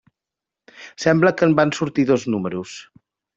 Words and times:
Sembla 1.03 1.33
que 1.41 1.45
en 1.49 1.53
van 1.59 1.75
sortir 1.81 2.07
dos 2.13 2.27
números. 2.37 2.75